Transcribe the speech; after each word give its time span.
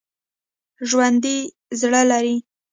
ژوندي 0.89 1.37
زړه 1.79 2.01
لري 2.11 2.35